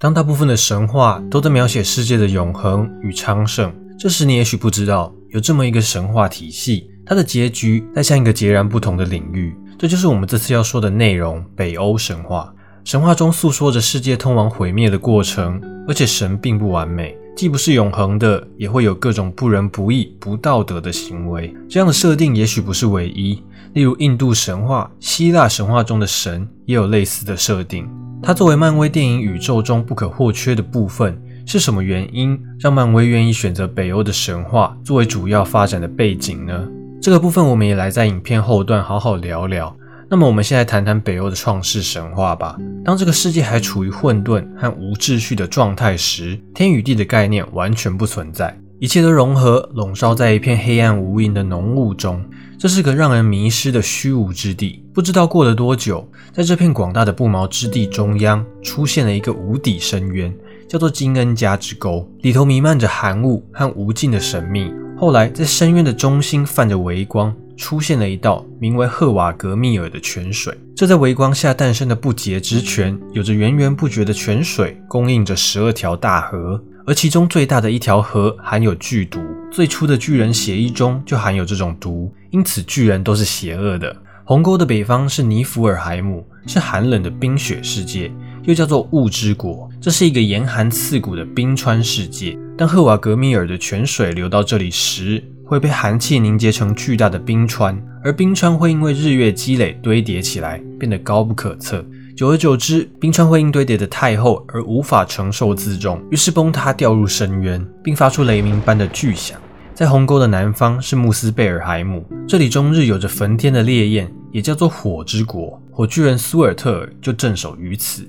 [0.00, 9.56] 当大部分的神话都在描写世界的永恒与昌盛，这时你也许不知道，有这么一个神话体系，它的结局在向一个截然不同的领域。
[9.76, 12.54] 这就是我们这次要说的内容——北欧神话。
[12.84, 21.52] 神话中诉说着世界通往毁灭的过程，而且神并不完美，既不是永恒的，也会有各种不仁不义、不道德的行为。
[21.68, 23.42] 这样的设定也许不是唯一，
[23.72, 27.88] 例如印度神话、希腊神话中的神也有类似的设定。
[28.22, 36.68] 它作为漫威电影宇宙中不可或缺的部分，是什么原因让漫威愿意选择北欧的神话作为主要发展的背景呢？
[37.00, 39.74] 这个部分我们也来在影片后段好好聊聊。
[40.10, 42.56] 那么我们现在谈谈北欧的创世神话吧。
[42.84, 52.24] 当这个世界还处于混沌和无秩序的状态时，天与地的概念完全不存在，一切都融合笼罩在一片黑暗无垠的浓雾中。
[52.56, 54.84] 这是个让人迷失的虚无之地。
[54.94, 60.32] 不知道过了多久，在这片广大的不毛之地中央，出现了一个无底深渊，
[60.68, 64.72] 叫做金恩加之沟，里头弥漫着寒雾和无尽的神秘。
[64.96, 70.56] 后来，在深渊的中心泛着微光，出现了一道名为赫瓦格密尔的泉水。
[70.76, 76.62] 这在微光下诞生的不竭之泉，有着源源不绝的泉水，供应着十二条大河。
[76.88, 83.94] 而其中最大的一条河含有剧毒，最初的巨人血液中就含有这种毒，因此巨人都是邪恶的。
[84.24, 88.10] 鸿沟的北方是尼弗尔海姆，是寒冷的冰雪世界，
[88.44, 89.68] 又叫做雾之国。
[89.78, 92.38] 这是一个严寒刺骨的冰川世界。
[92.56, 101.84] 当赫瓦格米尔的泉水流到这里时，会被寒气凝结成巨大的冰川，而冰川会因为日月积累堆叠起来，变得高不可测。
[102.18, 109.40] 久而久之，冰川会因堆叠的太厚而无法承受自重，于是崩塌掉入深渊，并发出雷鸣般的巨响。
[109.72, 115.62] 在鸿沟的南方是穆斯贝尔海姆，这里终日有着焚天的烈焰，也叫做火之国。
[115.70, 118.02] 火巨人苏尔特尔就镇守于此。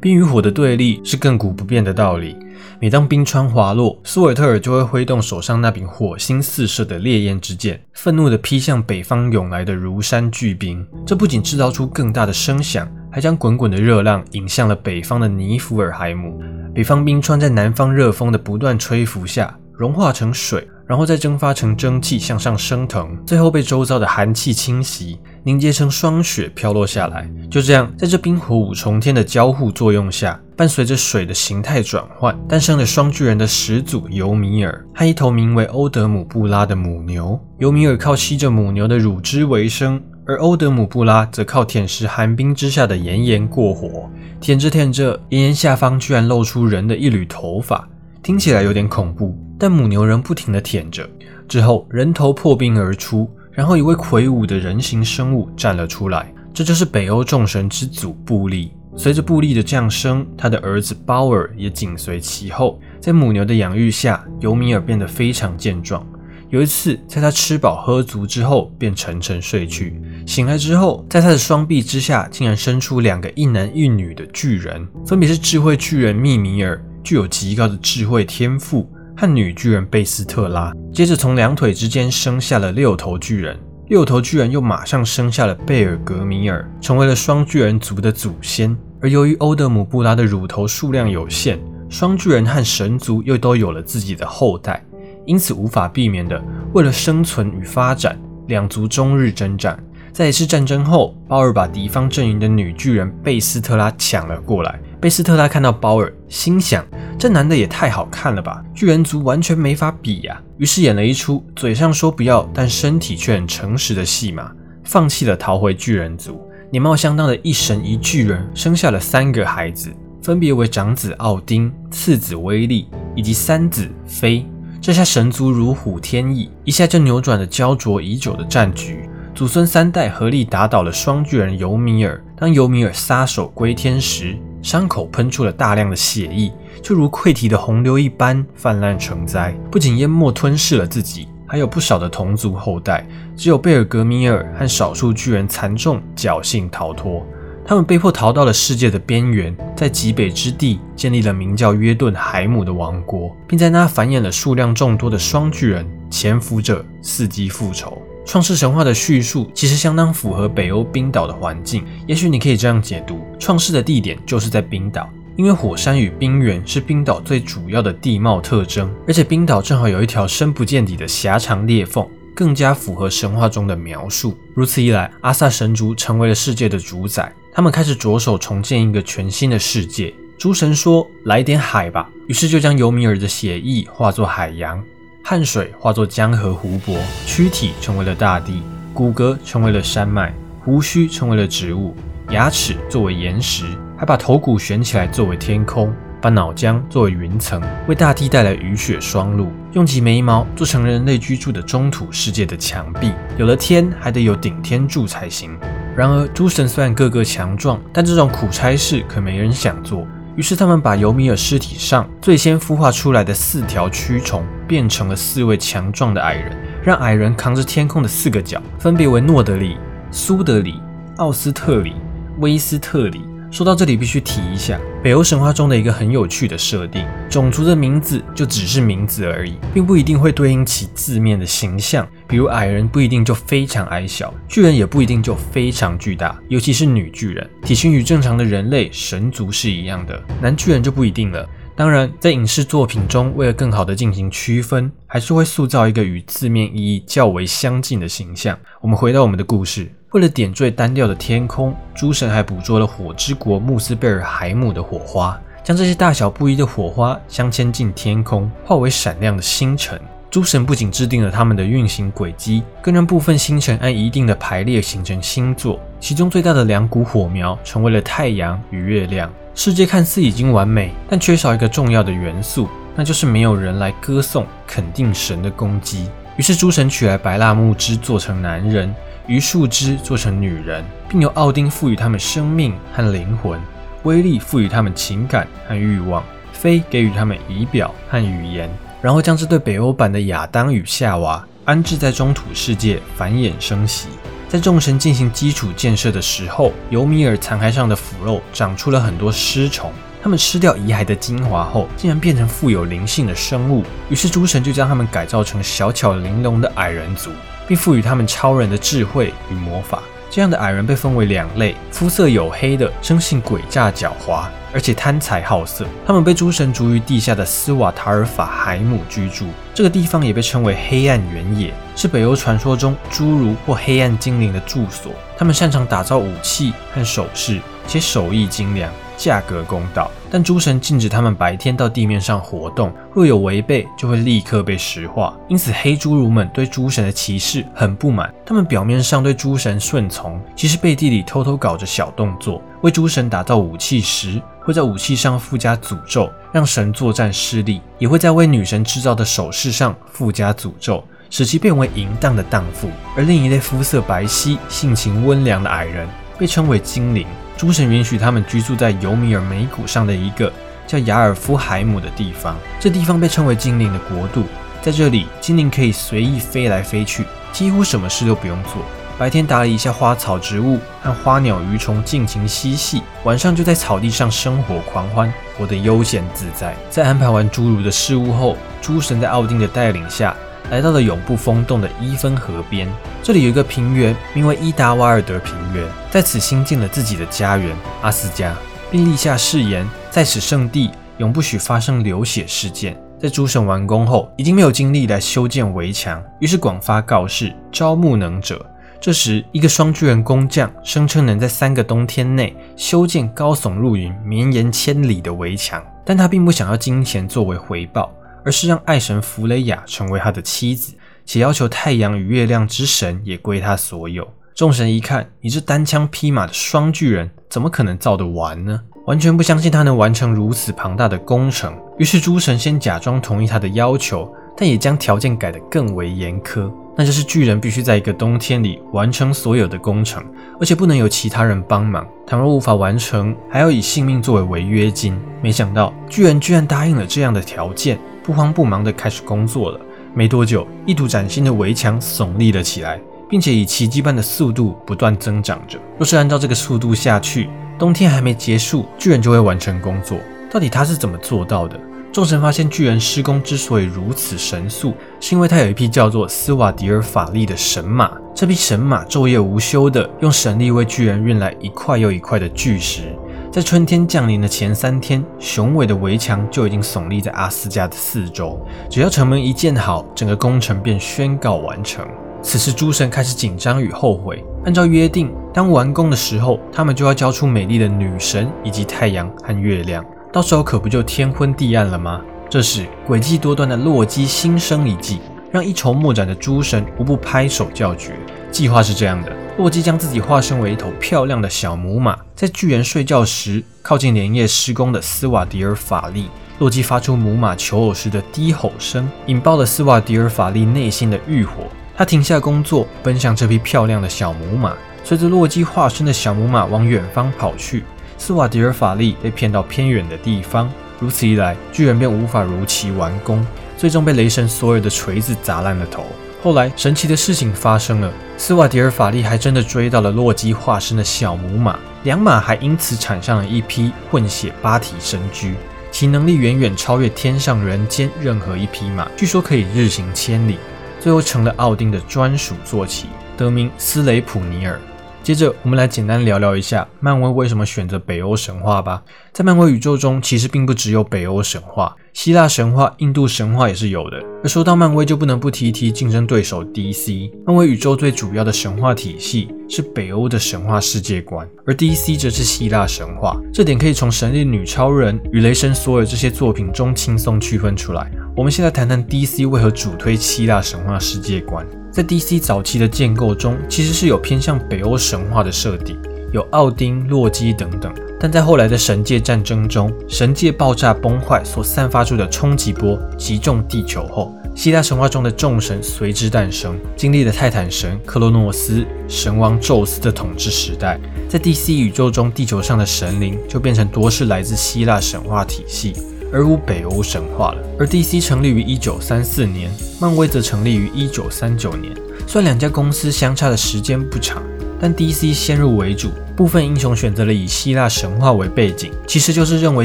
[0.00, 2.36] 冰与火的对立是亘古不变的道理。
[2.80, 10.84] 每当冰川滑落，苏尔特尔就会挥动手上那柄火星四射的烈焰之剑，愤怒地劈向北方涌来的如山巨冰。
[11.06, 12.90] 这不仅制造出更大的声响。
[13.12, 16.40] 还将滚滚的热浪引向了北方的尼弗尔海姆。
[16.74, 27.28] 北方冰川在南方热风的不断吹拂下融化成水，然后再蒸发成蒸汽向上升腾，最后被周遭的寒气侵袭，凝结成霜雪飘落下来。
[27.50, 37.38] 就这样，在这冰火五重天的交互作用下，伴随着水的形态转换，诞生了双巨人的始祖尤米尔和一头名为欧德姆布拉的母牛。
[37.58, 40.00] 尤米尔靠吸着母牛的乳汁为生。
[40.24, 44.08] 而欧德姆布拉则靠舔食寒冰之下的岩岩过活，
[44.40, 47.88] 舔着舔着，岩岩下方居然露出人的一缕头发，
[48.22, 49.36] 听起来有点恐怖。
[49.58, 51.08] 但母牛仍不停地舔着。
[51.48, 58.72] 之后，人头破冰而出，然后一位魁梧的人形生物站了出来，这就是北欧众神之祖布利。
[58.96, 62.78] 随着布利的降生，他的儿子鲍尔也紧随其后。
[63.00, 66.06] 在母牛的养育下，尤米尔变得非常健壮。
[66.52, 69.98] 有一次，在他吃饱喝足之后，便沉沉睡去。
[70.26, 78.86] 醒来之后，在他的双臂之下，竟然生出两个一男一女的巨人，分别是智慧巨人密米尔，具有极高的智慧天赋，
[79.16, 80.70] 和女巨人贝斯特拉。
[80.92, 83.58] 接着，从两腿之间生下了六头巨人，
[83.88, 88.76] 六头巨人又马上生下了贝尔格米尔，成为了双巨人族的祖先。
[89.00, 91.58] 而由于欧德姆布拉的乳头数量有限，
[91.88, 94.84] 双巨人和神族又都有了自己的后代。
[95.26, 98.18] 因此，无法避免的，为了生存与发展，
[98.48, 99.78] 两族终日征战。
[100.12, 104.78] 在一次战争后，鲍尔把敌方阵营的女巨人贝斯特拉抢了过来。
[105.00, 106.84] 贝斯特拉看到鲍尔，心想：
[107.18, 110.38] 这男的也太好看了吧，巨人族完全没法比呀。
[110.58, 114.52] 于是演了一出嘴上说不要，但身体却很诚实的戏码，
[114.84, 116.46] 放弃了逃回巨人族。
[116.70, 119.90] 年貌相当的一神一巨人生下了三个孩子，
[120.22, 124.46] 分别为长子奥丁、次子威利以及三子菲。
[124.82, 129.08] 这下神族如虎添翼，一下就扭转了焦灼已久的战局。
[129.32, 132.20] 祖孙三代合力打倒了双巨人尤米尔。
[132.36, 143.06] 当尤米尔撒手归天时，伤口喷出了大量的血液，就如溃堤的洪流一般泛滥成灾，不仅淹没吞噬了自己，还有不少的同族后代。
[143.36, 147.24] 只有贝尔格米尔和少数巨人残重侥幸逃脱。
[147.64, 158.00] 他们被迫逃到了世界的边缘，在极北之地建立了名叫约顿海姆的王国，并在那繁衍了数量众多的双巨人，潜伏着伺机复仇。
[158.24, 172.06] 创世神话的叙述其实相当符合北欧冰岛的环境，也许你可以这样解读：创世的地点就是在冰岛，因为火山与冰原是冰岛最主要的地貌特征，而且冰岛正好有一条深不见底的狭长裂缝。
[172.34, 174.34] 更加符合神话中的描述。
[174.54, 177.30] 如此一来，阿萨神族成为了世界的主宰。
[177.54, 184.82] 他们开始着手重建一个全新的世界，诸神说：“来点海吧。”于是就将尤米尔的血液化作海洋，
[185.22, 186.96] 汗水化作江河湖泊，
[187.26, 188.62] 躯体成为了大地，
[188.94, 190.34] 骨骼成为了山脉，
[190.64, 191.94] 胡须成为了植物，
[192.30, 193.66] 牙齿作为岩石，
[193.98, 195.92] 还把头骨悬起来作为天空。
[196.22, 203.10] 把脑浆作为云层，为大地带来雨雪霜露；用其眉毛做成人类居住的中土世界的墙壁。
[203.36, 205.58] 有了天，还得有顶天柱才行。
[205.94, 210.06] 然而，诸神虽然个个强壮，但这种苦差事可没人想做。
[210.34, 219.76] 于是，他们把尤米尔尸体上最先孵化出来的四条蛆虫，变成了四位强壮的矮人，让矮人扛着天空的四个角，分别为诺德里、
[220.10, 220.80] 苏德里、
[221.18, 221.92] 奥斯特里、
[222.38, 223.22] 威斯特里。
[223.52, 232.08] 说到这里，必须提一下北欧神话中的一个很有趣的设定：种族的名字就只是名字而已，并不一定会对应其字面的形象。
[232.26, 241.46] 比如矮人不一定就非常矮小，巨人也不一定就非常巨大，尤其是女巨人，体型与正常的人类神族是一样的，男巨人就不一定了。
[241.82, 248.56] 当然，在影视作品中，为了更好的进行区分，还是会塑造一个与字面意义较为相近的形象。
[248.80, 249.92] 我们回到我们的故事。
[250.12, 260.00] 为了点缀单调的天空，诸神还捕捉了火之国穆斯贝尔海姆的火花，将这些大小不一的火花镶嵌进天空，化为闪亮的星辰。
[260.30, 265.80] 诸神不仅制定了他们的运行轨迹，更让部分星辰按一定的排列形成星座。
[265.98, 269.28] 其中最大的两股火苗成为了太阳与月亮。
[269.54, 276.08] 世界看似已经完美，但缺少一个重要的元素，那就是没有人来歌颂肯定神的攻击。
[276.36, 278.92] 于是诸神取来白蜡木枝做成男人。
[279.28, 283.60] 榆树枝做成女人，并由奥丁赋予他们生命和灵魂，
[284.02, 288.68] 威力赋予他们情感和欲望，飞给予他们仪表和语言，
[289.00, 294.08] 然后将这对北欧版的亚当与夏娃安置在中土世界繁衍生息。
[294.52, 299.90] 在众神进行基础建设的时候，尤米尔残骸上的腐肉长出了很多尸虫，
[300.22, 303.82] 他们吃掉遗骸的精华后，竟然变成富有灵性的生物。
[304.10, 307.30] 于是诸神就将他们改造成小巧玲珑的矮人族。
[307.66, 310.02] 并赋予他们超人的智慧与魔法。
[310.28, 315.86] 这样的矮人被分为两类：肤色黝黑的，生性诡诈狡猾，而且贪财好色。
[316.06, 319.46] 他们被诸神逐于地下的斯瓦塔尔法海姆居住。
[319.72, 325.12] 这个地方也被称为黑暗原野，是北欧传说中侏儒或黑暗精灵的住所。
[325.36, 328.92] 他们擅长打造武器和首饰，且手艺精良。
[329.14, 335.36] 价格公道，但诸神禁止他们白天到地面上活动，若有违背，就会立刻被石化。
[335.48, 338.34] 因此，黑侏儒们对诸神的歧视很不满。
[338.44, 342.60] 他们表面上对诸神顺从，其实背地里偷偷搞着小动作。
[342.80, 352.90] 为诸神打造武器时，会在武器上附加诅咒，让神作战失利；也会在为女神制造的首饰上附加诅咒，使其变为淫荡的荡妇。
[353.16, 356.06] 而另一类肤色白皙、性情温良的矮人，
[356.38, 357.26] 被称为精灵。
[357.56, 360.52] 诸神允许他们居住在尤米尔眉谷上的一个
[360.86, 364.44] 叫雅尔夫海姆的地方，这地方被称为精灵的国度。
[364.82, 368.82] 在这里，精灵可以随意飞来飞去，几乎什么事都不用做。
[369.18, 376.74] 白天打理一下花草植物和花鸟鱼虫，尽情嬉戏；晚上就在草地上生火狂欢，活得悠闲自在。
[376.90, 380.36] 在安排完诸如的事物后，诸神在奥丁的带领下。
[380.70, 382.88] 来到了永不封冻的伊芬河边，
[383.22, 388.56] 这里有一个平原，名为伊达瓦尔德平原，在此兴建了自己的家园阿斯加，
[388.90, 392.96] 并立下誓言，在此圣地永不许发生流血事件。
[393.18, 398.64] 在诸神完工后，已经没有精力来修建围墙，于是广发告示，招募能者。
[399.00, 408.12] 这时，一个双巨人工匠声称能在三个冬天内修建高耸入云、绵延千里的围墙，但他并不想要金钱作为回报。
[408.44, 410.94] 而是让爱神弗雷亚成为他的妻子，
[411.24, 414.26] 且要求太阳与月亮之神也归他所有。
[414.54, 418.80] 众神一看，你这单枪匹马的双巨人，怎么可能造得完呢？
[419.06, 421.76] 完全不相信他能完成如此庞大的工程。
[421.98, 430.22] 于是诸神先假装同意他的要求，但也将条件改得更为严苛，那就是巨人必须在一个冬天里完成所有的工程，
[430.60, 432.06] 而且不能有其他人帮忙。
[432.24, 435.18] 倘若无法完成，还要以性命作为违约金。
[435.42, 437.98] 没想到巨人居然答应了这样的条件。
[438.22, 439.80] 不慌不忙地开始工作了。
[440.14, 445.78] 没多久，一堵崭新的围墙耸立了起来，并且以奇迹般的速度不断增长着。
[445.98, 447.48] 若是按照这个速度下去，
[447.78, 450.18] 冬天还没结束，巨人就会完成工作。
[450.50, 451.80] 到底他是怎么做到的？
[452.12, 458.12] 众神发现，巨人施工之所以如此神速，是因为他有一匹叫做斯瓦迪尔法力的神马。
[458.34, 463.16] 这匹神马昼夜无休地用神力为巨人运来一块又一块的巨石。
[463.52, 468.58] 在春天降临的前三天，雄伟的围墙就已经耸立在阿斯加的四周。
[468.88, 472.02] 只要城门一建好，整个工程便宣告完成。
[472.40, 474.42] 此时，诸神开始紧张与后悔。
[474.64, 480.02] 按照约定，当完工的时候，他们就要交出美丽的女神以及太阳和月亮。
[480.32, 482.22] 到时候可不就天昏地暗了吗？
[482.48, 488.14] 这时，诡计多端的洛基心生一计，让一筹莫展的诸神无不拍手叫绝。
[488.52, 496.28] 计划是这样的：洛基将自己化身为一头漂亮的小母马，在巨人睡觉时靠近连夜施工的斯瓦迪尔法力。
[496.58, 501.64] 洛基发出母马求偶时的低吼声，引爆了斯瓦迪尔法力内心的欲火。
[501.96, 504.74] 他停下工作，奔向这匹漂亮的小母马。
[505.02, 507.82] 随着洛基化身的小母马往远方跑去，
[508.18, 510.70] 斯瓦迪尔法力被骗到偏远的地方。
[511.00, 513.44] 如此一来，巨人便无法如期完工，
[513.76, 516.04] 最终被雷神索尔的锤子砸烂了头。
[516.42, 525.54] 后来，神奇的事情发生了，斯瓦迪尔法利还真的追到了洛基化身的小母马，两马还因此产上了一匹混血八体神驹，
[525.92, 530.58] 其能力远远超越天上人间任何一匹马，据说可以日行千里，
[530.98, 533.06] 最后成了奥丁的专属坐骑，
[533.36, 534.80] 得名斯雷普尼尔。
[535.22, 539.04] 接着，我们来简单聊聊一下漫威为什么选择北欧神话吧。
[539.32, 544.20] 在漫威宇宙中，其实并不只有北欧神话，希腊神话、印度神话也是有的。
[544.42, 547.30] 而说到漫威，就不能不提一提竞争对手 DC。
[547.46, 553.40] 漫威宇宙最主要的神话体系是北欧的神话世界观，而 DC 则是希腊神话。
[553.54, 558.10] 这点可以从神力女超人与雷神索尔这些作品中轻松区分出来。
[558.36, 561.64] 我们现在谈谈 DC 为何主推希腊神话世界观。
[561.92, 565.98] 在 DC 早期的建构中，其实是有偏向北欧神话的设定，
[566.32, 567.92] 有奥丁、洛基等等。
[568.18, 580.98] 但在后来的神界战争中，神界爆炸崩坏所散发出的冲击波击中地球后，希腊神话中的众神随之诞生，经历了泰坦神克洛诺斯、神王宙斯的统治时代。
[581.28, 585.92] 在 DC 宇宙中，地球上的神灵就变成多是来自希腊神话体系。
[586.32, 587.58] 而无北欧神话了。
[587.78, 589.70] 而 DC 成立于一九三四年，
[590.00, 591.92] 漫威则成立于一九三九年。
[592.26, 594.42] 虽然两家公司相差的时间不长，
[594.80, 599.84] 但 DC 先入为主，部分英雄选择了以希腊神话为背景，其实就是认为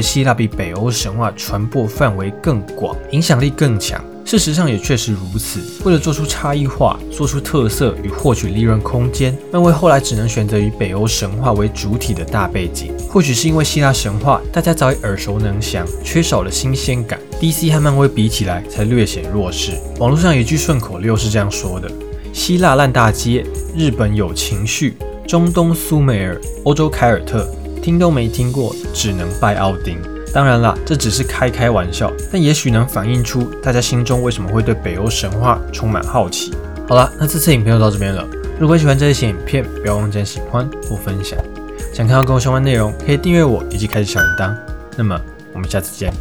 [0.00, 4.02] 希腊比北欧神话传播范围更广，影响力更强。
[4.28, 5.58] 事实上也确实如此。
[5.86, 12.92] 为了做出差异化、做出特色与获取利润空间，漫威后来只能选择以北欧神话为主体的大背景。
[13.08, 19.72] 或许是因为希腊神话大家早已耳熟能详，缺少了新鲜感，DC 和漫威比起来才略显弱势。
[19.98, 21.90] 网络上有一句顺口溜是这样说的
[22.34, 23.42] ：“希腊烂大街，
[23.74, 27.50] 日本有情绪，中东苏美尔，欧洲凯尔特，
[27.82, 29.96] 听都没听过，只能拜奥丁。”
[30.32, 36.52] 当然啦，这只是开开玩笑，但也许能反映出大家心中为什么会对北欧神话充满好奇。
[36.86, 38.24] 好啦，那这次影片就到这边了。
[38.58, 41.38] 如果喜欢这些影片，不要忘记喜欢或分享。
[41.92, 44.54] 想看到更多相关内容，可以订阅我以及开启小铃铛。
[44.96, 45.18] 那么，
[45.52, 46.12] 我们下次见。